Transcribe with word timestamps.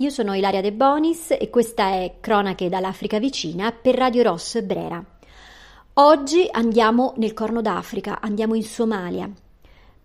io 0.00 0.10
sono 0.10 0.34
Ilaria 0.34 0.60
De 0.60 0.72
Bonis 0.72 1.32
e 1.36 1.50
questa 1.50 1.88
è 1.88 2.18
Cronache 2.20 2.68
dall'Africa 2.68 3.18
vicina 3.18 3.72
per 3.72 3.96
Radio 3.96 4.22
Rosso 4.22 4.58
e 4.58 4.62
Brera. 4.62 5.04
Oggi 5.94 6.46
andiamo 6.52 7.14
nel 7.16 7.34
Corno 7.34 7.60
d'Africa, 7.60 8.20
andiamo 8.20 8.54
in 8.54 8.62
Somalia, 8.62 9.28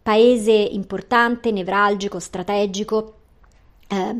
paese 0.02 0.52
importante, 0.52 1.52
nevralgico, 1.52 2.18
strategico, 2.18 3.18
eh, 3.88 4.16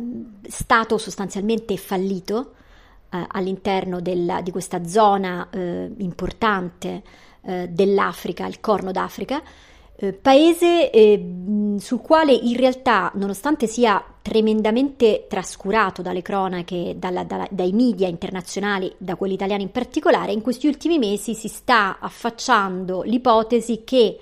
stato 0.48 1.00
sostanzialmente 1.00 1.76
fallito 1.78 2.54
eh, 3.10 3.26
all'interno 3.30 4.00
della, 4.00 4.42
di 4.42 4.52
questa 4.52 4.86
zona 4.86 5.50
eh, 5.50 5.92
importante 5.98 7.02
eh, 7.42 7.68
dell'Africa, 7.68 8.46
il 8.46 8.60
Corno 8.60 8.92
d'Africa, 8.92 9.42
eh, 9.96 10.12
paese 10.12 10.90
eh, 10.90 11.76
sul 11.78 12.02
quale 12.02 12.34
in 12.34 12.56
realtà, 12.56 13.12
nonostante 13.16 13.68
sia 13.68 14.04
tremendamente 14.22 15.28
trascurato 15.30 16.02
dalle 16.02 16.22
cronache, 16.22 16.96
dalla, 16.98 17.24
dalla, 17.24 17.48
dai 17.52 17.72
media 17.74 18.08
internazionali, 18.08 18.92
da 18.98 19.16
quelli 19.16 19.36
italiani 19.36 19.64
in 19.64 19.72
particolare, 19.72 20.32
in 20.32 20.42
questi 20.42 20.68
ultimi 20.68 20.98
mesi 20.98 21.36
si 21.36 21.48
sta 21.48 22.00
affacciando 22.00 23.04
l'ipotesi 23.04 23.84
che 23.84 24.18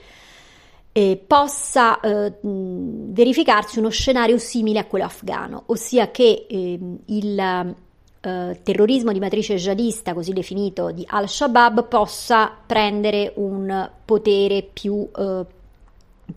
eh, 0.92 1.24
possa 1.26 2.00
eh, 2.02 2.34
verificarsi 2.42 3.80
uno 3.80 3.90
scenario 3.90 4.38
simile 4.38 4.80
a 4.80 4.86
quello 4.86 5.06
afghano, 5.06 5.64
ossia 5.68 6.12
che 6.12 6.48
eh, 6.50 6.80
il 7.06 7.76
terrorismo 8.22 9.12
di 9.12 9.18
matrice 9.18 9.56
jihadista, 9.56 10.14
così 10.14 10.32
definito, 10.32 10.92
di 10.92 11.04
al-Shabaab, 11.08 11.88
possa 11.88 12.56
prendere 12.68 13.34
un 13.38 13.90
potere 14.06 14.62
più 14.62 15.10
eh, 15.18 15.44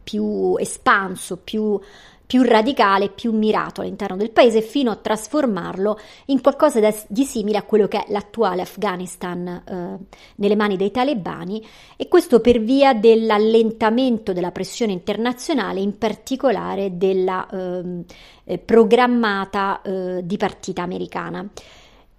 più 0.02 0.56
espanso, 0.58 1.38
più, 1.38 1.78
più 2.26 2.42
radicale, 2.42 3.10
più 3.10 3.32
mirato 3.32 3.80
all'interno 3.80 4.16
del 4.16 4.30
paese 4.30 4.62
fino 4.62 4.90
a 4.90 4.96
trasformarlo 4.96 5.98
in 6.26 6.40
qualcosa 6.40 6.80
di 7.06 7.24
simile 7.24 7.58
a 7.58 7.62
quello 7.62 7.86
che 7.86 7.98
è 7.98 8.12
l'attuale 8.12 8.62
Afghanistan 8.62 9.46
eh, 9.46 10.16
nelle 10.36 10.56
mani 10.56 10.76
dei 10.76 10.90
talebani 10.90 11.64
e 11.96 12.08
questo 12.08 12.40
per 12.40 12.60
via 12.60 12.94
dell'allentamento 12.94 14.32
della 14.32 14.52
pressione 14.52 14.92
internazionale, 14.92 15.80
in 15.80 15.98
particolare 15.98 16.96
della 16.96 17.46
ehm, 17.50 18.04
eh, 18.44 18.58
programmata 18.58 19.82
eh, 19.82 20.20
di 20.24 20.36
partita 20.36 20.82
americana. 20.82 21.46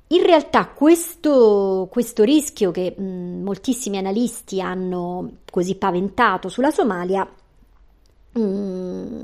In 0.09 0.23
realtà 0.23 0.67
questo, 0.67 1.87
questo 1.91 2.23
rischio 2.23 2.69
che 2.69 2.93
mh, 2.95 3.41
moltissimi 3.43 3.97
analisti 3.97 4.61
hanno 4.61 5.37
così 5.49 5.75
paventato 5.75 6.47
sulla 6.47 6.69
Somalia 6.69 7.27
mm, 8.37 9.21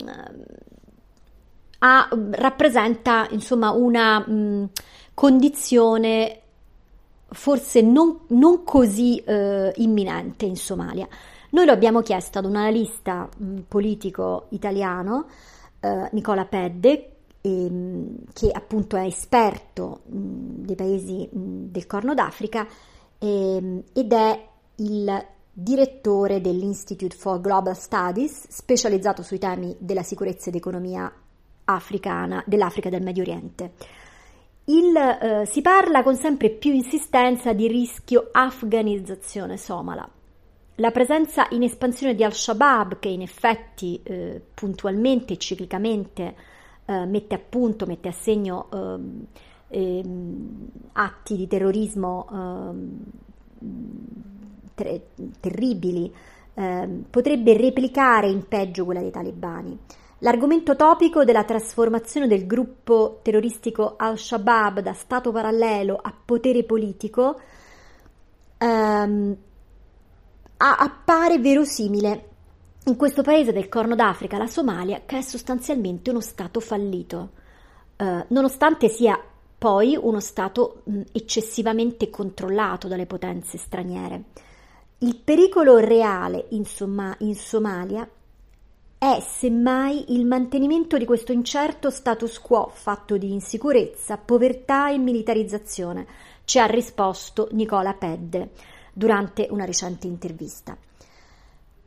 ha, 1.79 2.09
rappresenta 2.31 3.27
insomma 3.31 3.71
una 3.71 4.19
mh, 4.19 4.31
mm, 4.31 4.63
condizione 5.13 6.41
forse 7.31 7.81
non, 7.81 8.21
non 8.27 8.63
così 8.63 9.17
eh, 9.17 9.71
imminente 9.77 10.45
in 10.45 10.55
Somalia. 10.55 11.07
Noi 11.51 11.65
lo 11.65 11.71
abbiamo 11.71 12.01
chiesto 12.01 12.39
ad 12.39 12.45
un 12.45 12.55
analista 12.55 13.27
mh, 13.35 13.45
mm, 13.45 13.57
politico 13.67 14.47
italiano, 14.49 15.27
eh, 15.79 16.09
Nicola 16.11 16.45
Pedde, 16.45 17.11
ehm, 17.41 18.17
che 18.33 18.51
appunto 18.51 18.95
è 18.97 19.05
esperto 19.05 20.01
mh, 20.05 20.65
dei 20.65 20.75
paesi 20.75 21.27
del 21.31 21.87
Corno 21.87 22.13
d'Africa 22.13 22.67
ehm, 23.17 23.83
ed 23.93 24.13
è 24.13 24.47
il 24.77 25.25
direttore 25.53 26.39
dell'Institute 26.39 27.15
for 27.15 27.41
Global 27.41 27.75
Studies, 27.75 28.47
specializzato 28.49 29.21
sui 29.21 29.37
temi 29.37 29.75
della 29.79 30.03
sicurezza 30.03 30.49
ed 30.49 30.55
economia 30.55 31.11
africana, 31.65 32.43
dell'Africa 32.45 32.87
e 32.87 32.91
del 32.91 33.03
Medio 33.03 33.23
Oriente. 33.23 33.73
Il, 34.65 34.95
eh, 34.95 35.45
si 35.45 35.61
parla 35.61 36.03
con 36.03 36.15
sempre 36.15 36.49
più 36.49 36.71
insistenza 36.71 37.53
di 37.53 37.67
rischio 37.67 38.29
afganizzazione 38.31 39.57
somala. 39.57 40.07
La 40.75 40.91
presenza 40.91 41.47
in 41.51 41.63
espansione 41.63 42.15
di 42.15 42.23
Al-Shabaab, 42.23 42.99
che 42.99 43.09
in 43.09 43.21
effetti 43.21 44.01
eh, 44.03 44.41
puntualmente 44.53 45.33
e 45.33 45.37
ciclicamente 45.37 46.35
eh, 46.85 47.05
mette 47.05 47.35
a 47.35 47.39
punto, 47.39 47.85
mette 47.85 48.07
a 48.07 48.13
segno 48.13 48.67
ehm, 48.71 49.25
ehm, 49.67 50.67
atti 50.93 51.35
di 51.35 51.47
terrorismo 51.47 52.27
ehm, 52.31 52.99
ter- 54.73 55.01
terribili, 55.39 56.13
eh, 56.53 56.89
potrebbe 57.09 57.55
replicare 57.57 58.29
in 58.29 58.47
peggio 58.47 58.85
quella 58.85 59.01
dei 59.01 59.11
talebani. 59.11 59.77
L'argomento 60.19 60.75
topico 60.75 61.23
della 61.23 61.43
trasformazione 61.43 62.27
del 62.27 62.45
gruppo 62.45 63.19
terroristico 63.23 63.95
Al-Shabaab 63.97 64.79
da 64.81 64.93
Stato 64.93 65.31
parallelo 65.31 65.95
a 65.99 66.13
potere 66.13 66.63
politico 66.63 67.39
ehm, 68.57 69.35
appare 70.57 71.39
verosimile 71.39 72.29
in 72.85 72.95
questo 72.95 73.23
paese 73.23 73.51
del 73.51 73.67
Corno 73.67 73.95
d'Africa, 73.95 74.37
la 74.37 74.47
Somalia, 74.47 75.01
che 75.05 75.17
è 75.17 75.21
sostanzialmente 75.21 76.09
uno 76.11 76.19
Stato 76.19 76.59
fallito, 76.59 77.31
eh, 77.95 78.25
nonostante 78.27 78.89
sia 78.89 79.19
poi 79.57 79.97
uno 79.99 80.19
Stato 80.19 80.81
mh, 80.83 81.01
eccessivamente 81.11 82.09
controllato 82.09 82.87
dalle 82.87 83.05
potenze 83.05 83.57
straniere. 83.57 84.23
Il 85.03 85.17
pericolo 85.17 85.77
reale 85.77 86.45
in, 86.49 86.63
in 87.17 87.35
Somalia 87.35 88.07
è 88.99 89.19
semmai 89.19 90.13
il 90.13 90.27
mantenimento 90.27 90.95
di 90.99 91.05
questo 91.05 91.31
incerto 91.31 91.89
status 91.89 92.37
quo 92.37 92.69
fatto 92.71 93.17
di 93.17 93.31
insicurezza, 93.31 94.17
povertà 94.17 94.91
e 94.91 94.99
militarizzazione, 94.99 96.05
ci 96.43 96.59
ha 96.59 96.67
risposto 96.67 97.47
Nicola 97.53 97.95
Pedde 97.95 98.51
durante 98.93 99.47
una 99.49 99.65
recente 99.65 100.05
intervista. 100.05 100.77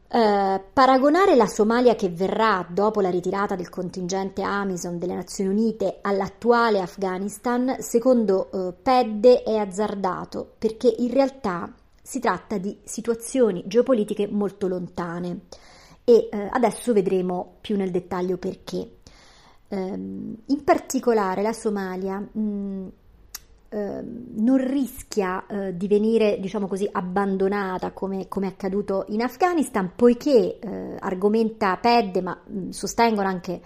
Eh, 0.09 0.61
paragonare 0.73 1.37
la 1.37 1.47
Somalia 1.47 1.95
che 1.95 2.09
verrà 2.09 2.67
dopo 2.69 3.01
la 3.01 3.11
ritirata 3.11 3.55
del 3.55 3.69
contingente 3.69 4.43
Amison 4.43 4.99
delle 4.99 5.15
Nazioni 5.15 5.51
Unite 5.51 5.99
all'attuale 6.01 6.81
Afghanistan, 6.81 7.77
secondo 7.79 8.51
eh, 8.51 8.73
Pedde, 8.73 9.45
è 9.45 9.55
azzardato 9.55 10.55
perché 10.59 10.93
in 10.99 11.13
realtà 11.13 11.73
si 12.07 12.21
tratta 12.21 12.59
di 12.59 12.77
situazioni 12.85 13.65
geopolitiche 13.67 14.29
molto 14.29 14.69
lontane 14.69 15.47
e 16.05 16.29
eh, 16.31 16.49
adesso 16.53 16.93
vedremo 16.93 17.57
più 17.63 17.77
nel 17.77 17.91
dettaglio 17.91 18.37
perché. 18.37 18.97
Um, 19.69 20.37
in 20.49 20.65
particolare 20.65 21.41
la 21.41 21.55
Somalia 21.55 22.19
mh, 22.19 22.41
uh, 22.41 22.91
non 23.71 24.57
rischia 24.59 25.47
uh, 25.49 25.73
di 25.73 25.89
venire, 25.89 26.39
diciamo 26.41 26.69
così, 26.69 26.87
abbandonata 26.93 27.93
come, 27.93 28.29
come 28.29 28.49
è 28.49 28.51
accaduto 28.51 29.07
in 29.09 29.23
Afghanistan, 29.23 29.93
poiché, 29.97 30.59
uh, 30.63 30.97
argomenta 30.99 31.79
PED, 31.79 32.17
ma 32.19 32.39
mh, 32.47 32.69
sostengono 32.69 33.29
anche 33.29 33.61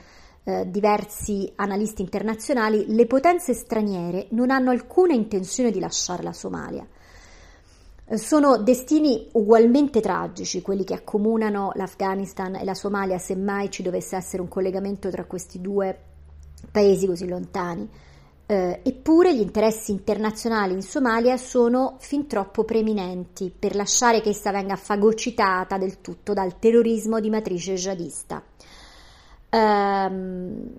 diversi 0.65 1.53
analisti 1.57 2.01
internazionali, 2.01 2.87
le 2.95 3.05
potenze 3.05 3.53
straniere 3.53 4.29
non 4.31 4.49
hanno 4.51 4.71
alcuna 4.71 5.13
intenzione 5.13 5.71
di 5.71 5.79
lasciare 5.79 6.23
la 6.23 6.33
Somalia. 6.33 6.87
Sono 8.15 8.57
destini 8.57 9.29
ugualmente 9.33 10.01
tragici 10.01 10.63
quelli 10.63 10.83
che 10.83 10.95
accomunano 10.95 11.73
l'Afghanistan 11.75 12.55
e 12.55 12.65
la 12.65 12.73
Somalia, 12.73 13.19
se 13.19 13.37
mai 13.37 13.71
ci 13.71 13.83
dovesse 13.83 14.17
essere 14.17 14.41
un 14.41 14.49
collegamento 14.49 15.11
tra 15.11 15.27
questi 15.27 15.61
due 15.61 15.99
paesi 16.73 17.07
così 17.07 17.29
lontani. 17.29 17.87
Eh, 18.47 18.81
eppure 18.83 19.37
gli 19.37 19.43
interessi 19.43 19.91
internazionali 19.93 20.73
in 20.73 20.81
Somalia 20.81 21.37
sono 21.37 21.97
fin 21.99 22.27
troppo 22.27 22.65
preeminenti 22.65 23.53
per 23.57 23.77
lasciare 23.77 24.23
che 24.23 24.31
essa 24.31 24.51
venga 24.53 24.77
fagocitata 24.77 25.77
del 25.77 26.01
tutto 26.01 26.33
dal 26.33 26.59
terrorismo 26.59 27.21
di 27.21 27.29
matrice 27.29 27.75
jihadista. 27.75 28.43
Um, 29.51 30.71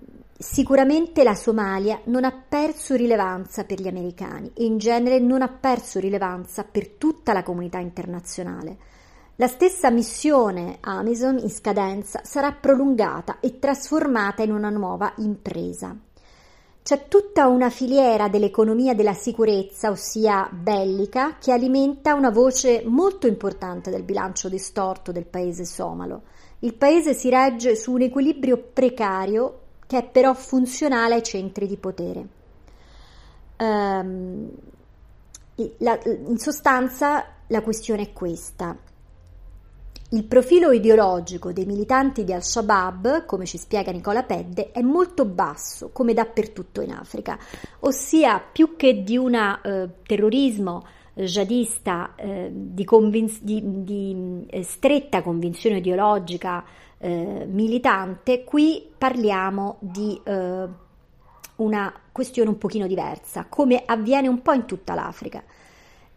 Sicuramente 0.42 1.22
la 1.22 1.34
Somalia 1.34 2.00
non 2.04 2.24
ha 2.24 2.32
perso 2.32 2.94
rilevanza 2.94 3.64
per 3.64 3.78
gli 3.78 3.88
americani 3.88 4.50
e 4.54 4.64
in 4.64 4.78
genere 4.78 5.18
non 5.18 5.42
ha 5.42 5.48
perso 5.48 6.00
rilevanza 6.00 6.64
per 6.64 6.88
tutta 6.92 7.34
la 7.34 7.42
comunità 7.42 7.76
internazionale. 7.78 8.78
La 9.36 9.48
stessa 9.48 9.90
missione 9.90 10.78
Amazon 10.80 11.36
in 11.36 11.50
scadenza 11.50 12.22
sarà 12.24 12.52
prolungata 12.52 13.38
e 13.40 13.58
trasformata 13.58 14.42
in 14.42 14.52
una 14.52 14.70
nuova 14.70 15.12
impresa. 15.18 15.94
C'è 16.82 17.06
tutta 17.06 17.46
una 17.46 17.68
filiera 17.68 18.30
dell'economia 18.30 18.94
della 18.94 19.12
sicurezza, 19.12 19.90
ossia 19.90 20.48
bellica, 20.50 21.36
che 21.38 21.52
alimenta 21.52 22.14
una 22.14 22.30
voce 22.30 22.82
molto 22.86 23.26
importante 23.26 23.90
del 23.90 24.04
bilancio 24.04 24.48
distorto 24.48 25.12
del 25.12 25.26
paese 25.26 25.66
somalo. 25.66 26.22
Il 26.60 26.72
paese 26.72 27.12
si 27.12 27.28
regge 27.28 27.76
su 27.76 27.92
un 27.92 28.00
equilibrio 28.00 28.56
precario 28.72 29.68
che 29.90 29.98
è 29.98 30.04
però 30.04 30.34
funzionale 30.34 31.14
ai 31.14 31.22
centri 31.24 31.66
di 31.66 31.76
potere. 31.76 32.28
Um, 33.58 34.48
la, 35.78 35.98
in 36.04 36.38
sostanza 36.38 37.24
la 37.48 37.60
questione 37.60 38.02
è 38.02 38.12
questa. 38.12 38.76
Il 40.10 40.24
profilo 40.26 40.70
ideologico 40.70 41.52
dei 41.52 41.66
militanti 41.66 42.22
di 42.22 42.32
Al-Shabaab, 42.32 43.24
come 43.24 43.46
ci 43.46 43.58
spiega 43.58 43.90
Nicola 43.90 44.22
Pedde, 44.22 44.70
è 44.70 44.80
molto 44.80 45.24
basso, 45.24 45.90
come 45.92 46.14
dappertutto 46.14 46.82
in 46.82 46.92
Africa, 46.92 47.36
ossia 47.80 48.38
più 48.38 48.76
che 48.76 49.02
di 49.02 49.16
un 49.16 49.34
eh, 49.34 49.90
terrorismo 50.06 50.84
jihadista 51.14 52.14
eh, 52.14 52.48
di, 52.52 52.84
convinz- 52.84 53.42
di, 53.42 53.60
di 53.82 54.46
eh, 54.46 54.62
stretta 54.62 55.20
convinzione 55.20 55.78
ideologica 55.78 56.64
eh, 57.00 57.46
militante, 57.48 58.44
qui 58.44 58.88
parliamo 58.96 59.76
di 59.80 60.20
eh, 60.22 60.68
una 61.56 61.92
questione 62.12 62.50
un 62.50 62.58
pochino 62.58 62.86
diversa, 62.86 63.46
come 63.48 63.82
avviene 63.84 64.28
un 64.28 64.42
po' 64.42 64.52
in 64.52 64.66
tutta 64.66 64.94
l'Africa 64.94 65.42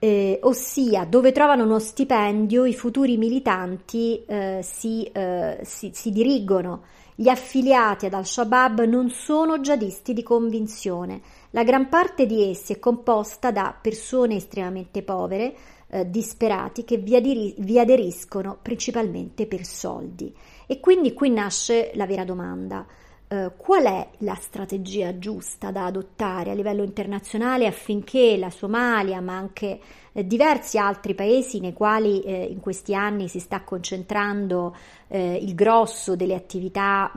eh, 0.03 0.37
ossia 0.43 1.05
dove 1.05 1.31
trovano 1.31 1.63
uno 1.63 1.79
stipendio 1.79 2.65
i 2.65 2.73
futuri 2.73 3.15
militanti 3.15 4.21
eh, 4.25 4.59
si, 4.61 5.03
eh, 5.05 5.59
si, 5.63 5.91
si, 5.93 6.11
dirigono. 6.11 6.81
Gli 7.15 7.29
affiliati 7.29 8.07
ad 8.07 8.13
Al-Shabaab 8.13 8.83
non 8.83 9.09
sono 9.11 9.59
jihadisti 9.59 10.11
di 10.11 10.21
convinzione. 10.21 11.21
La 11.51 11.63
gran 11.63 11.87
parte 11.87 12.25
di 12.25 12.49
essi 12.49 12.73
è 12.73 12.79
composta 12.79 13.51
da 13.51 13.73
persone 13.81 14.35
estremamente 14.35 15.03
povere, 15.03 15.55
eh, 15.87 16.09
disperati, 16.09 16.83
che 16.83 16.97
vi, 16.97 17.15
adiri- 17.15 17.55
vi 17.59 17.79
aderiscono 17.79 18.57
principalmente 18.61 19.47
per 19.47 19.63
soldi. 19.63 20.35
E 20.65 20.79
quindi 20.79 21.13
qui 21.13 21.29
nasce 21.29 21.91
la 21.95 22.05
vera 22.05 22.23
domanda. 22.23 22.85
Uh, 23.25 23.51
qual 23.57 23.85
è 23.85 24.09
la 24.19 24.35
strategia 24.35 25.17
giusta 25.17 25.71
da 25.71 25.85
adottare 25.85 26.51
a 26.51 26.53
livello 26.53 26.83
internazionale 26.83 27.65
affinché 27.65 28.37
la 28.37 28.51
Somalia, 28.51 29.21
ma 29.21 29.35
anche 29.35 29.79
eh, 30.13 30.27
diversi 30.27 30.77
altri 30.77 31.15
paesi 31.15 31.59
nei 31.59 31.73
quali 31.73 32.21
eh, 32.21 32.43
in 32.43 32.59
questi 32.59 32.93
anni 32.93 33.27
si 33.27 33.39
sta 33.39 33.61
concentrando 33.61 34.75
eh, 35.07 35.35
il 35.35 35.55
grosso 35.55 36.15
delle 36.15 36.35
attività 36.35 37.11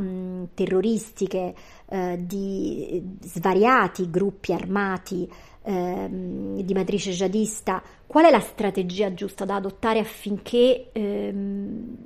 terroristiche 0.55 1.55
eh, 1.89 2.19
di 2.19 3.17
svariati 3.21 4.09
gruppi 4.09 4.55
armati 4.55 5.31
ehm, 5.63 6.61
di 6.63 6.75
matrice 6.75 7.11
jihadista, 7.11 7.83
qual 8.07 8.25
è 8.25 8.31
la 8.31 8.41
strategia 8.41 9.13
giusta 9.13 9.45
da 9.45 9.57
adottare 9.57 9.99
affinché 9.99 10.89
ehm, 10.93 11.97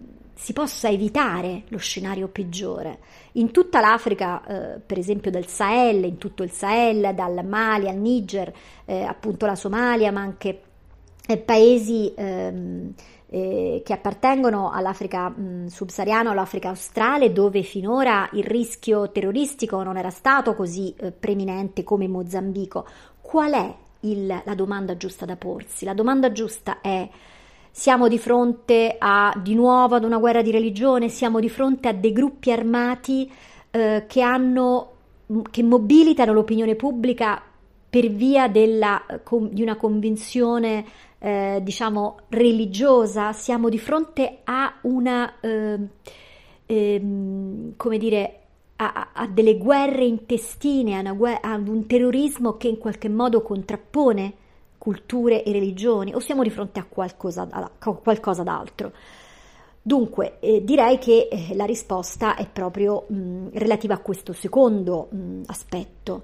si 0.41 0.55
possa 0.55 0.89
evitare 0.89 1.65
lo 1.69 1.77
scenario 1.77 2.29
peggiore. 2.29 3.01
In 3.33 3.51
tutta 3.51 3.79
l'Africa, 3.79 4.43
eh, 4.47 4.81
per 4.81 4.97
esempio 4.97 5.31
del 5.31 5.47
Sahel, 5.47 6.05
in 6.05 6.17
tutto 6.17 6.43
il 6.43 6.51
Sahel, 6.51 7.15
dal 7.15 7.45
Mali 7.45 7.91
al 7.91 7.99
Niger, 7.99 8.51
eh, 8.87 9.03
appunto 9.03 9.45
la 9.45 9.55
Somalia, 9.55 10.11
ma 10.11 10.23
anche 10.23 10.63
eh, 11.27 11.37
paesi 11.37 12.15
ehm, 12.17 12.95
eh, 13.27 13.83
che 13.85 13.93
appartengono 13.93 14.71
all'Africa 14.71 15.29
mh, 15.29 15.67
subsahariana 15.67 16.31
o 16.31 16.33
all'Africa 16.33 16.71
australe, 16.71 17.35
dove 17.35 17.61
finora 17.61 18.27
il 18.33 18.45
rischio 18.45 19.13
terroristico 19.13 19.83
non 19.83 19.99
era 19.99 20.11
stato 20.11 20.55
così 20.55 20.95
eh, 20.97 21.13
preminente 21.13 21.85
come 21.85 22.05
in 22.05 22.13
Mozambico. 22.13 22.87
Qual 23.21 23.53
è 23.53 23.75
il, 24.01 24.27
la 24.27 24.55
domanda 24.55 24.97
giusta 24.97 25.27
da 25.27 25.37
porsi? 25.37 25.85
La 25.85 25.93
domanda 25.93 26.33
giusta 26.33 26.81
è 26.81 27.07
siamo 27.71 28.09
di 28.09 28.19
fronte 28.19 28.97
a 28.99 29.33
di 29.43 29.55
nuovo 29.55 29.95
ad 29.95 30.05
una 30.05 30.19
guerra 30.19 30.43
di 30.43 30.51
religione, 30.51 31.09
siamo 31.09 31.41
di 31.41 31.49
fronte 31.49 31.89
a 31.89 31.93
dei 31.93 32.13
gruppi 32.13 32.51
armati 32.51 33.31
eh, 33.71 34.05
che 34.07 34.21
hanno 34.21 34.93
che 35.51 35.63
mobilitano 35.63 36.33
l'opinione 36.33 36.75
pubblica 36.75 37.41
per 37.89 38.09
via 38.09 38.49
della, 38.49 39.05
di 39.51 39.63
una 39.63 39.77
convinzione 39.77 40.85
eh, 41.19 41.61
diciamo 41.63 42.21
religiosa, 42.29 43.33
siamo 43.33 43.69
di 43.69 43.79
fronte 43.79 44.39
a 44.45 44.79
una 44.83 45.39
eh, 45.41 45.79
eh, 46.67 47.03
come 47.77 47.99
dire 47.99 48.41
a, 48.77 49.11
a, 49.13 49.27
delle 49.27 49.59
guerre 49.59 50.05
intestine, 50.05 50.99
a, 50.99 51.13
guerra, 51.13 51.41
a 51.43 51.55
un 51.57 51.87
terrorismo 51.87 52.57
che 52.57 52.69
in 52.69 52.79
qualche 52.79 53.09
modo 53.09 53.43
contrappone 53.43 54.35
culture 54.81 55.43
e 55.45 55.53
religioni 55.53 56.15
o 56.15 56.21
siamo 56.21 56.43
di 56.43 56.49
fronte 56.49 56.81
a 56.81 56.85
qualcosa, 56.89 57.47
a 57.51 57.71
qualcosa 57.93 58.43
d'altro? 58.43 58.93
Dunque, 59.83 60.39
eh, 60.41 60.65
direi 60.65 60.99
che 60.99 61.29
eh, 61.31 61.55
la 61.55 61.67
risposta 61.67 62.35
è 62.35 62.49
proprio 62.49 63.05
mh, 63.09 63.51
relativa 63.53 63.95
a 63.95 63.99
questo 63.99 64.33
secondo 64.33 65.09
mh, 65.11 65.43
aspetto. 65.47 66.23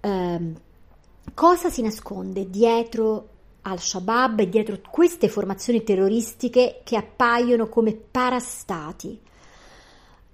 Eh, 0.00 0.52
cosa 1.32 1.70
si 1.70 1.80
nasconde 1.80 2.50
dietro 2.50 3.28
al-Shabaab 3.62 4.40
e 4.40 4.48
dietro 4.50 4.78
queste 4.90 5.28
formazioni 5.28 5.82
terroristiche 5.82 6.80
che 6.84 6.96
appaiono 6.96 7.68
come 7.68 7.94
parastati? 7.94 9.18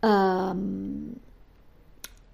Um, 0.00 1.12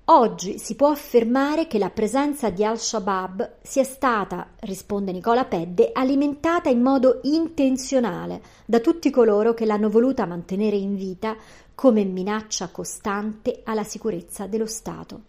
Oggi 0.08 0.58
si 0.58 0.76
può 0.76 0.90
affermare 0.90 1.66
che 1.66 1.78
la 1.78 1.90
presenza 1.90 2.48
di 2.50 2.62
Al-Shabaab 2.62 3.56
sia 3.62 3.82
stata, 3.82 4.50
risponde 4.60 5.10
Nicola 5.10 5.46
Pedde, 5.46 5.90
alimentata 5.92 6.68
in 6.68 6.80
modo 6.80 7.18
intenzionale 7.24 8.40
da 8.66 8.78
tutti 8.78 9.10
coloro 9.10 9.52
che 9.52 9.64
l'hanno 9.66 9.90
voluta 9.90 10.24
mantenere 10.24 10.76
in 10.76 10.94
vita 10.94 11.34
come 11.74 12.04
minaccia 12.04 12.68
costante 12.68 13.62
alla 13.64 13.82
sicurezza 13.82 14.46
dello 14.46 14.66
Stato. 14.66 15.22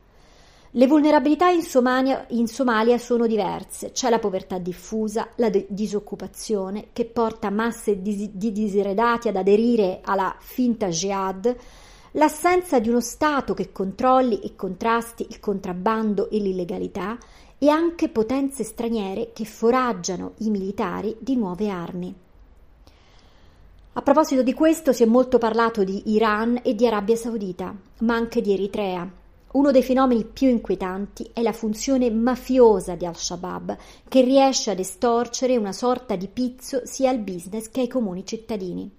Le 0.69 0.85
vulnerabilità 0.85 1.49
in 1.49 1.63
Somalia, 1.63 2.27
in 2.29 2.45
Somalia 2.45 2.99
sono 2.99 3.25
diverse. 3.25 3.93
C'è 3.93 4.11
la 4.11 4.19
povertà 4.19 4.59
diffusa, 4.59 5.29
la 5.37 5.49
de- 5.49 5.65
disoccupazione 5.69 6.89
che 6.93 7.05
porta 7.05 7.49
masse 7.49 7.99
di, 8.03 8.29
di 8.31 8.51
diseredati 8.51 9.27
ad 9.27 9.37
aderire 9.37 10.01
alla 10.03 10.35
finta 10.37 10.89
jihad, 10.89 11.55
l'assenza 12.17 12.79
di 12.79 12.89
uno 12.89 12.99
Stato 12.99 13.53
che 13.53 13.71
controlli 13.71 14.39
e 14.39 14.55
contrasti 14.55 15.27
il 15.29 15.39
contrabbando 15.39 16.29
e 16.31 16.39
l'illegalità 16.39 17.17
e 17.59 17.69
anche 17.69 18.09
potenze 18.09 18.63
straniere 18.63 19.31
che 19.33 19.45
foraggiano 19.45 20.33
i 20.39 20.49
militari 20.49 21.15
di 21.19 21.35
nuove 21.35 21.69
armi. 21.69 22.13
A 23.93 24.01
proposito 24.01 24.43
di 24.43 24.53
questo 24.53 24.93
si 24.93 25.03
è 25.03 25.05
molto 25.05 25.37
parlato 25.37 25.83
di 25.83 26.11
Iran 26.11 26.59
e 26.63 26.75
di 26.75 26.85
Arabia 26.85 27.15
Saudita, 27.15 27.73
ma 27.99 28.15
anche 28.15 28.41
di 28.41 28.53
Eritrea. 28.53 29.09
Uno 29.53 29.71
dei 29.71 29.83
fenomeni 29.83 30.23
più 30.23 30.49
inquietanti 30.49 31.29
è 31.33 31.41
la 31.41 31.53
funzione 31.53 32.09
mafiosa 32.11 32.95
di 32.95 33.05
Al-Shabaab, 33.05 33.77
che 34.07 34.21
riesce 34.21 34.71
ad 34.71 34.79
estorcere 34.79 35.57
una 35.57 35.71
sorta 35.71 36.15
di 36.15 36.27
pizzo 36.27 36.81
sia 36.83 37.09
al 37.09 37.19
business 37.19 37.69
che 37.69 37.81
ai 37.81 37.87
comuni 37.87 38.25
cittadini. 38.25 38.96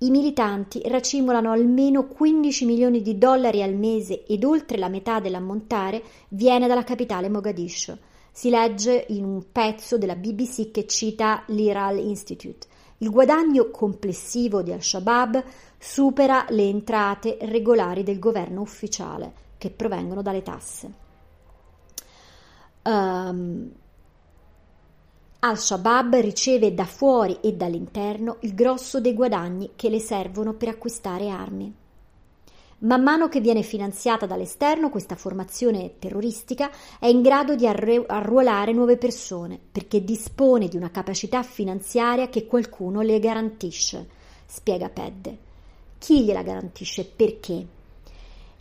I 0.00 0.10
militanti 0.10 0.80
racimolano 0.84 1.50
almeno 1.50 2.06
15 2.06 2.64
milioni 2.66 3.02
di 3.02 3.18
dollari 3.18 3.64
al 3.64 3.74
mese 3.74 4.24
ed 4.26 4.44
oltre 4.44 4.78
la 4.78 4.88
metà 4.88 5.18
dell'ammontare 5.18 6.02
viene 6.28 6.68
dalla 6.68 6.84
capitale 6.84 7.28
Mogadiscio. 7.28 7.98
Si 8.30 8.48
legge 8.48 9.06
in 9.08 9.24
un 9.24 9.50
pezzo 9.50 9.98
della 9.98 10.14
BBC 10.14 10.70
che 10.70 10.86
cita 10.86 11.42
l'Iral 11.46 11.98
Institute. 11.98 12.68
Il 12.98 13.10
guadagno 13.10 13.70
complessivo 13.70 14.62
di 14.62 14.70
Al-Shabaab 14.70 15.42
supera 15.76 16.46
le 16.50 16.62
entrate 16.62 17.36
regolari 17.40 18.04
del 18.04 18.20
governo 18.20 18.60
ufficiale, 18.60 19.32
che 19.58 19.70
provengono 19.70 20.22
dalle 20.22 20.42
tasse. 20.42 20.92
Um, 22.84 23.72
al-Shabaab 25.40 26.16
riceve 26.16 26.74
da 26.74 26.84
fuori 26.84 27.38
e 27.40 27.52
dall'interno 27.52 28.38
il 28.40 28.54
grosso 28.54 29.00
dei 29.00 29.14
guadagni 29.14 29.70
che 29.76 29.88
le 29.88 30.00
servono 30.00 30.54
per 30.54 30.68
acquistare 30.68 31.28
armi. 31.28 31.72
Man 32.80 33.02
mano 33.02 33.28
che 33.28 33.40
viene 33.40 33.62
finanziata 33.62 34.26
dall'esterno, 34.26 34.90
questa 34.90 35.14
formazione 35.14 35.94
terroristica 35.98 36.70
è 36.98 37.06
in 37.06 37.22
grado 37.22 37.54
di 37.54 37.66
arruolare 37.66 38.72
nuove 38.72 38.96
persone 38.96 39.58
perché 39.70 40.04
dispone 40.04 40.66
di 40.66 40.76
una 40.76 40.90
capacità 40.90 41.42
finanziaria 41.42 42.28
che 42.28 42.46
qualcuno 42.46 43.00
le 43.00 43.20
garantisce, 43.20 44.08
spiega 44.44 44.88
Pedde. 44.88 45.38
Chi 45.98 46.24
gliela 46.24 46.42
garantisce? 46.42 47.04
Perché? 47.04 47.66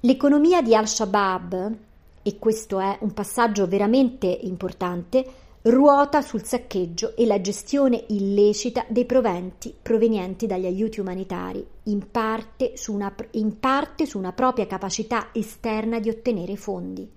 L'economia 0.01 0.61
di 0.61 0.75
Al-Shabaab, 0.75 1.75
e 2.21 2.37
questo 2.39 2.79
è 2.79 2.97
un 3.01 3.13
passaggio 3.13 3.67
veramente 3.67 4.27
importante, 4.27 5.45
ruota 5.69 6.21
sul 6.21 6.43
saccheggio 6.43 7.15
e 7.17 7.25
la 7.25 7.41
gestione 7.41 8.05
illecita 8.07 8.85
dei 8.87 9.05
proventi 9.05 9.73
provenienti 9.81 10.47
dagli 10.47 10.65
aiuti 10.65 11.01
umanitari, 11.01 11.65
in 11.83 12.09
parte, 12.09 12.73
una, 12.87 13.13
in 13.31 13.59
parte 13.59 14.05
su 14.05 14.17
una 14.17 14.31
propria 14.31 14.65
capacità 14.65 15.29
esterna 15.33 15.99
di 15.99 16.09
ottenere 16.09 16.55
fondi. 16.55 17.09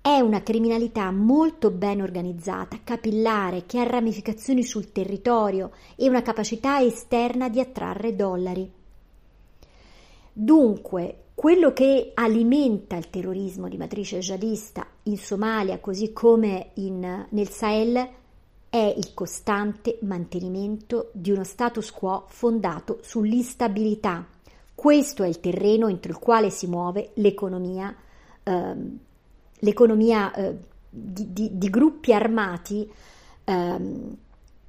È 0.00 0.18
una 0.20 0.42
criminalità 0.42 1.10
molto 1.10 1.70
ben 1.70 2.00
organizzata, 2.00 2.78
capillare, 2.82 3.64
che 3.66 3.80
ha 3.80 3.84
ramificazioni 3.84 4.62
sul 4.62 4.90
territorio 4.90 5.72
e 5.96 6.08
una 6.08 6.22
capacità 6.22 6.80
esterna 6.80 7.50
di 7.50 7.60
attrarre 7.60 8.16
dollari. 8.16 8.77
Dunque, 10.40 11.30
quello 11.34 11.72
che 11.72 12.12
alimenta 12.14 12.94
il 12.94 13.10
terrorismo 13.10 13.66
di 13.66 13.76
matrice 13.76 14.20
jihadista 14.20 14.86
in 15.04 15.18
Somalia, 15.18 15.80
così 15.80 16.12
come 16.12 16.70
in, 16.74 17.26
nel 17.28 17.48
Sahel, 17.48 18.08
è 18.68 18.94
il 18.96 19.14
costante 19.14 19.98
mantenimento 20.02 21.10
di 21.12 21.32
uno 21.32 21.42
status 21.42 21.90
quo 21.90 22.26
fondato 22.28 23.00
sull'instabilità. 23.02 24.24
Questo 24.76 25.24
è 25.24 25.26
il 25.26 25.40
terreno 25.40 25.88
entro 25.88 26.12
il 26.12 26.18
quale 26.18 26.50
si 26.50 26.68
muove 26.68 27.10
l'economia, 27.14 27.92
eh, 28.44 28.74
l'economia 29.58 30.32
eh, 30.34 30.56
di, 30.88 31.32
di, 31.32 31.58
di, 31.58 31.68
gruppi 31.68 32.12
armati 32.12 32.88
ehm, 33.42 34.16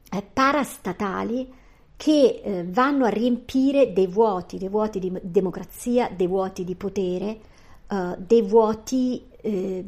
eh, 0.09 0.23
parastatali 0.33 1.57
che 1.99 2.39
eh, 2.41 2.63
vanno 2.63 3.03
a 3.03 3.09
riempire 3.09 3.91
dei 3.91 4.07
vuoti, 4.07 4.57
dei 4.57 4.69
vuoti 4.69 4.99
di 4.99 5.11
democrazia, 5.21 6.09
dei 6.09 6.27
vuoti 6.27 6.63
di 6.63 6.75
potere, 6.75 7.39
eh, 7.91 8.15
dei 8.17 8.41
vuoti 8.41 9.21
eh, 9.41 9.83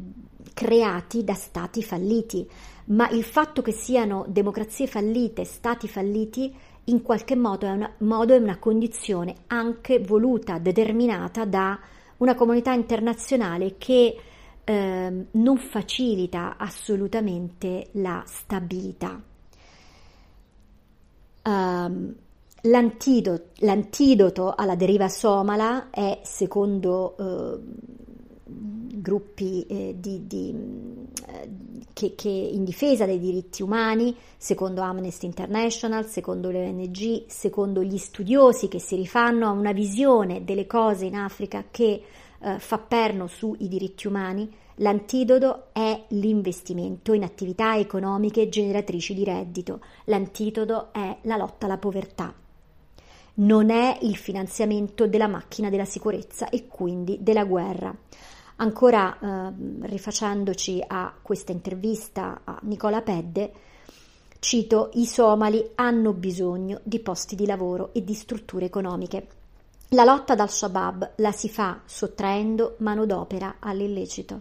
creati 0.52 1.24
da 1.24 1.32
stati 1.32 1.82
falliti. 1.82 2.46
Ma 2.88 3.08
il 3.08 3.24
fatto 3.24 3.62
che 3.62 3.72
siano 3.72 4.26
democrazie 4.28 4.86
fallite, 4.86 5.44
stati 5.44 5.88
falliti, 5.88 6.54
in 6.84 7.00
qualche 7.00 7.34
modo 7.34 7.64
è 7.64 7.70
una, 7.70 7.90
modo 8.00 8.34
è 8.34 8.38
una 8.38 8.58
condizione 8.58 9.34
anche 9.46 9.98
voluta, 9.98 10.58
determinata 10.58 11.46
da 11.46 11.80
una 12.18 12.34
comunità 12.34 12.74
internazionale 12.74 13.76
che 13.78 14.18
eh, 14.62 15.26
non 15.30 15.56
facilita 15.56 16.58
assolutamente 16.58 17.88
la 17.92 18.22
stabilità. 18.26 19.18
Um, 21.44 22.14
l'antidoto, 22.62 23.50
l'antidoto, 23.56 24.54
alla 24.54 24.76
deriva 24.76 25.08
somala 25.08 25.90
è, 25.90 26.20
secondo 26.22 27.16
eh, 27.18 27.58
gruppi 29.02 29.66
eh, 29.66 29.96
di, 29.98 30.26
di, 30.26 30.54
eh, 31.26 31.50
che, 31.92 32.14
che 32.14 32.28
in 32.28 32.64
difesa 32.64 33.04
dei 33.04 33.18
diritti 33.18 33.62
umani, 33.62 34.16
secondo 34.36 34.80
Amnesty 34.82 35.26
International, 35.26 36.06
secondo 36.06 36.50
le 36.50 36.68
ONG, 36.68 37.24
secondo 37.26 37.82
gli 37.82 37.98
studiosi 37.98 38.68
che 38.68 38.78
si 38.78 38.94
rifanno 38.96 39.46
a 39.46 39.50
una 39.50 39.72
visione 39.72 40.44
delle 40.44 40.66
cose 40.66 41.06
in 41.06 41.16
Africa 41.16 41.64
che 41.70 42.02
eh, 42.42 42.58
fa 42.58 42.78
perno 42.78 43.26
sui 43.26 43.68
diritti 43.68 44.06
umani, 44.06 44.50
L'antidoto 44.76 45.68
è 45.72 46.06
l'investimento 46.08 47.12
in 47.12 47.24
attività 47.24 47.76
economiche 47.76 48.48
generatrici 48.48 49.12
di 49.12 49.22
reddito. 49.22 49.80
L'antidoto 50.04 50.92
è 50.92 51.18
la 51.22 51.36
lotta 51.36 51.66
alla 51.66 51.76
povertà. 51.76 52.34
Non 53.34 53.70
è 53.70 53.98
il 54.02 54.16
finanziamento 54.16 55.06
della 55.06 55.28
macchina 55.28 55.68
della 55.68 55.84
sicurezza 55.84 56.48
e 56.48 56.66
quindi 56.68 57.18
della 57.20 57.44
guerra. 57.44 57.94
Ancora 58.56 59.18
eh, 59.18 59.52
rifacendoci 59.82 60.82
a 60.86 61.14
questa 61.20 61.52
intervista 61.52 62.40
a 62.44 62.58
Nicola 62.62 63.02
Pedde, 63.02 63.52
cito: 64.38 64.90
I 64.94 65.06
somali 65.06 65.70
hanno 65.76 66.12
bisogno 66.12 66.80
di 66.82 66.98
posti 67.00 67.36
di 67.36 67.46
lavoro 67.46 67.92
e 67.92 68.04
di 68.04 68.14
strutture 68.14 68.66
economiche. 68.66 69.40
La 69.94 70.04
lotta 70.04 70.32
ad 70.32 70.40
al-Shabaab 70.40 71.12
la 71.16 71.32
si 71.32 71.50
fa 71.50 71.82
sottraendo 71.84 72.76
manodopera 72.78 73.56
all'illecito. 73.58 74.40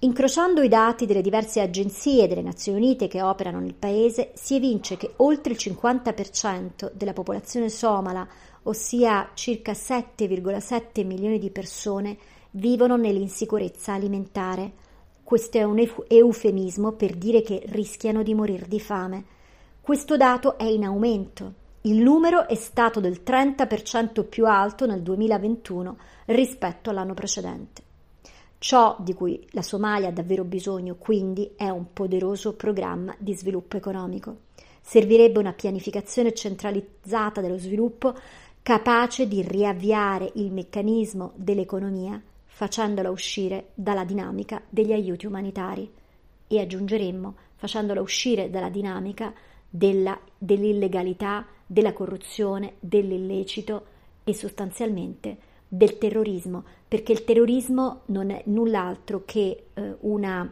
Incrociando 0.00 0.60
i 0.60 0.68
dati 0.68 1.06
delle 1.06 1.22
diverse 1.22 1.62
agenzie 1.62 2.28
delle 2.28 2.42
Nazioni 2.42 2.78
Unite 2.78 3.08
che 3.08 3.22
operano 3.22 3.58
nel 3.58 3.72
paese, 3.72 4.32
si 4.34 4.54
evince 4.54 4.98
che 4.98 5.14
oltre 5.16 5.54
il 5.54 5.58
50% 5.58 6.90
della 6.92 7.14
popolazione 7.14 7.70
somala, 7.70 8.28
ossia 8.64 9.30
circa 9.32 9.72
7,7 9.72 11.06
milioni 11.06 11.38
di 11.38 11.48
persone, 11.48 12.18
vivono 12.50 12.98
nell'insicurezza 12.98 13.94
alimentare. 13.94 14.72
Questo 15.24 15.56
è 15.56 15.62
un 15.62 15.82
eufemismo 16.06 16.92
per 16.92 17.16
dire 17.16 17.40
che 17.40 17.62
rischiano 17.68 18.22
di 18.22 18.34
morire 18.34 18.68
di 18.68 18.78
fame. 18.78 19.24
Questo 19.80 20.18
dato 20.18 20.58
è 20.58 20.64
in 20.64 20.84
aumento. 20.84 21.66
Il 21.88 22.02
numero 22.02 22.46
è 22.46 22.54
stato 22.54 23.00
del 23.00 23.22
30% 23.24 24.28
più 24.28 24.44
alto 24.44 24.84
nel 24.84 25.00
2021 25.00 25.96
rispetto 26.26 26.90
all'anno 26.90 27.14
precedente. 27.14 27.82
Ciò 28.58 28.94
di 29.00 29.14
cui 29.14 29.42
la 29.52 29.62
Somalia 29.62 30.08
ha 30.08 30.12
davvero 30.12 30.44
bisogno, 30.44 30.96
quindi, 30.96 31.52
è 31.56 31.70
un 31.70 31.94
poderoso 31.94 32.52
programma 32.52 33.14
di 33.18 33.34
sviluppo 33.34 33.78
economico. 33.78 34.40
Servirebbe 34.82 35.38
una 35.38 35.54
pianificazione 35.54 36.34
centralizzata 36.34 37.40
dello 37.40 37.56
sviluppo 37.56 38.14
capace 38.60 39.26
di 39.26 39.40
riavviare 39.40 40.30
il 40.34 40.52
meccanismo 40.52 41.32
dell'economia 41.36 42.20
facendola 42.44 43.08
uscire 43.08 43.68
dalla 43.72 44.04
dinamica 44.04 44.60
degli 44.68 44.92
aiuti 44.92 45.24
umanitari 45.24 45.90
e 46.46 46.60
aggiungeremmo 46.60 47.34
facendola 47.56 48.02
uscire 48.02 48.50
dalla 48.50 48.68
dinamica 48.68 49.32
della, 49.68 50.18
dell'illegalità, 50.36 51.46
della 51.66 51.92
corruzione, 51.92 52.74
dell'illecito 52.80 53.86
e 54.24 54.34
sostanzialmente 54.34 55.36
del 55.68 55.98
terrorismo, 55.98 56.64
perché 56.86 57.12
il 57.12 57.24
terrorismo 57.24 58.02
non 58.06 58.30
è 58.30 58.42
null'altro 58.46 59.22
che 59.24 59.66
eh, 59.74 59.96
una 60.00 60.44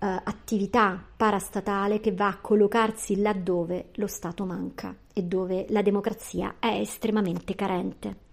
eh, 0.00 0.06
attività 0.06 1.04
parastatale 1.16 1.98
che 2.00 2.12
va 2.12 2.28
a 2.28 2.38
collocarsi 2.38 3.20
laddove 3.20 3.86
lo 3.94 4.06
Stato 4.06 4.44
manca 4.44 4.94
e 5.12 5.24
dove 5.24 5.66
la 5.70 5.82
democrazia 5.82 6.56
è 6.60 6.78
estremamente 6.78 7.56
carente. 7.56 8.26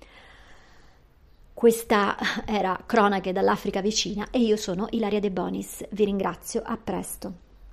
Questa 1.53 2.17
era 2.45 2.79
Cronache 2.85 3.31
dall'Africa 3.31 3.81
vicina 3.81 4.27
e 4.29 4.39
io 4.39 4.57
sono 4.57 4.87
Ilaria 4.91 5.19
De 5.19 5.31
Bonis. 5.31 5.85
Vi 5.89 6.05
ringrazio, 6.05 6.61
a 6.63 6.77
presto. 6.77 7.44